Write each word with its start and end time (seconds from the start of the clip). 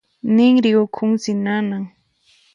Ninrin 0.35 0.77
ukhunsi 0.83 1.31
nanan. 1.45 1.85